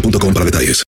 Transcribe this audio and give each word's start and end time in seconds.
para 0.00 0.44
detalles. 0.44 0.82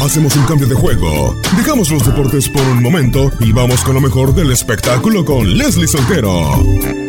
Hacemos 0.00 0.36
un 0.36 0.44
cambio 0.44 0.66
de 0.66 0.74
juego. 0.74 1.34
Dejamos 1.56 1.90
los 1.90 2.06
deportes 2.06 2.48
por 2.48 2.62
un 2.62 2.82
momento 2.82 3.30
y 3.40 3.52
vamos 3.52 3.82
con 3.82 3.94
lo 3.94 4.00
mejor 4.00 4.34
del 4.34 4.52
espectáculo 4.52 5.24
con 5.24 5.56
Leslie 5.56 5.86
Soltero. 5.86 7.07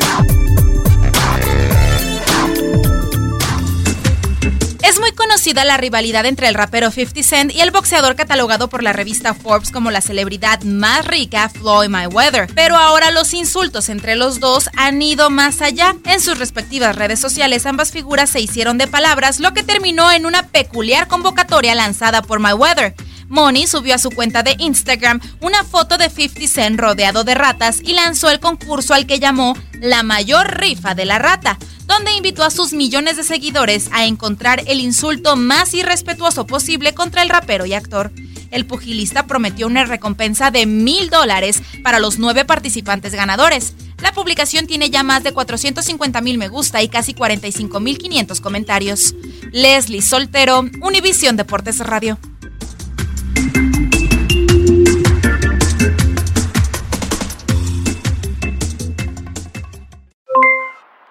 Conocida 5.40 5.64
la 5.64 5.78
rivalidad 5.78 6.26
entre 6.26 6.50
el 6.50 6.54
rapero 6.54 6.92
50 6.92 7.24
Cent 7.24 7.56
y 7.56 7.62
el 7.62 7.72
boxeador 7.72 8.18
catalogado 8.18 8.68
por 8.68 8.84
la 8.84 8.92
revista 8.92 9.34
Forbes 9.34 9.72
como 9.72 9.90
la 9.90 10.02
celebridad 10.02 10.64
más 10.64 11.06
rica, 11.06 11.48
Floyd 11.48 11.88
Mayweather. 11.88 12.50
Pero 12.56 12.76
ahora 12.76 13.10
los 13.12 13.34
insultos 13.34 13.88
entre 13.88 14.18
los 14.18 14.42
dos 14.42 14.70
han 14.76 15.02
ido 15.02 15.30
más 15.30 15.62
allá. 15.62 15.96
En 16.04 16.20
sus 16.20 16.40
respectivas 16.40 16.98
redes 16.98 17.22
sociales, 17.22 17.66
ambas 17.66 17.94
figuras 17.94 18.30
se 18.30 18.42
hicieron 18.42 18.78
de 18.78 18.88
palabras, 18.88 19.40
lo 19.40 19.54
que 19.54 19.64
terminó 19.64 20.12
en 20.12 20.26
una 20.26 20.46
peculiar 20.46 21.08
convocatoria 21.08 21.74
lanzada 21.74 22.22
por 22.22 22.40
Mayweather. 22.40 22.94
Money 23.30 23.68
subió 23.68 23.96
a 23.96 24.00
su 24.00 24.10
cuenta 24.10 24.44
de 24.44 24.56
Instagram 24.60 25.22
una 25.40 25.64
foto 25.64 25.98
de 25.98 26.10
50 26.10 26.48
Cent 26.48 26.80
rodeado 26.80 27.24
de 27.24 27.36
ratas 27.36 27.80
y 27.84 27.94
lanzó 27.94 28.30
el 28.30 28.40
concurso 28.40 28.94
al 28.94 29.06
que 29.06 29.20
llamó 29.20 29.56
La 29.74 30.04
mayor 30.04 30.60
rifa 30.60 30.96
de 30.96 31.06
la 31.06 31.20
rata, 31.20 31.58
donde 31.86 32.12
invitó 32.14 32.44
a 32.44 32.50
sus 32.50 32.74
millones 32.74 33.18
de 33.18 33.24
seguidores 33.24 33.90
a 33.92 34.06
encontrar 34.06 34.64
el 34.68 34.80
insulto 34.80 35.36
más 35.36 35.74
irrespetuoso 35.74 36.46
posible 36.46 36.94
contra 36.94 37.22
el 37.22 37.30
rapero 37.30 37.66
y 37.66 37.74
actor. 37.74 38.12
El 38.52 38.66
pugilista 38.66 39.28
prometió 39.28 39.68
una 39.68 39.86
recompensa 39.86 40.50
de 40.50 40.66
mil 40.66 41.10
dólares 41.10 41.62
para 41.84 42.00
los 42.00 42.18
nueve 42.18 42.46
participantes 42.46 43.14
ganadores. 43.14 43.76
La 44.02 44.12
publicación 44.12 44.66
tiene 44.66 44.90
ya 44.90 45.04
más 45.04 45.24
de 45.24 45.34
450 45.34 46.22
mil 46.22 46.38
me 46.38 46.48
gusta 46.48 46.82
y 46.82 46.90
casi 46.90 47.14
45 47.14 47.80
mil 47.80 47.98
500 47.98 48.42
comentarios. 48.42 49.14
Leslie 49.52 50.02
Soltero, 50.02 50.66
Univisión 50.82 51.38
Deportes 51.38 51.80
Radio. 51.80 52.18